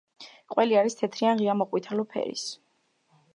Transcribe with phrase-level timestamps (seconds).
[0.53, 2.47] ყველი არის თეთრი ან ღია–მოყვითალო ფერის.